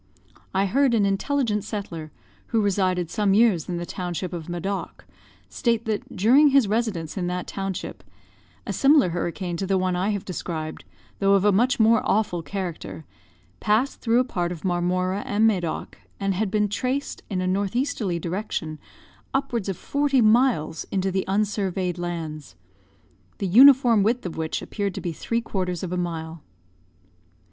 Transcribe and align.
I 0.51 0.65
heard 0.65 0.95
an 0.95 1.05
intelligent 1.05 1.63
settler, 1.63 2.11
who 2.47 2.59
resided 2.63 3.11
some 3.11 3.35
years 3.35 3.69
in 3.69 3.77
the 3.77 3.85
township 3.85 4.33
of 4.33 4.49
Madoc, 4.49 5.05
state 5.47 5.85
that, 5.85 6.15
during 6.17 6.47
his 6.47 6.67
residence 6.67 7.17
in 7.17 7.27
that 7.27 7.45
township, 7.45 8.03
a 8.65 8.73
similar 8.73 9.09
hurricane 9.09 9.57
to 9.57 9.67
the 9.67 9.77
one 9.77 9.95
I 9.95 10.09
have 10.09 10.25
described, 10.25 10.85
though 11.19 11.35
of 11.35 11.45
a 11.45 11.51
much 11.51 11.79
more 11.79 12.01
awful 12.03 12.41
character, 12.41 13.05
passed 13.59 14.01
through 14.01 14.17
a 14.19 14.23
part 14.23 14.51
of 14.51 14.65
Marmora 14.65 15.21
and 15.23 15.45
Madoc, 15.45 15.99
and 16.19 16.33
had 16.33 16.49
been 16.49 16.67
traced, 16.67 17.21
in 17.29 17.39
a 17.39 17.45
north 17.45 17.75
easterly 17.75 18.17
direction, 18.17 18.79
upwards 19.35 19.69
of 19.69 19.77
forty 19.77 20.19
miles 20.19 20.83
into 20.89 21.11
the 21.11 21.25
unsurveyed 21.27 21.99
lands; 21.99 22.55
the 23.37 23.45
uniform 23.45 24.01
width 24.01 24.25
of 24.25 24.35
which 24.35 24.63
appeared 24.63 24.95
to 24.95 25.01
be 25.01 25.13
three 25.13 25.41
quarters 25.41 25.83
of 25.83 25.91
a 25.91 25.95
mile. 25.97 26.41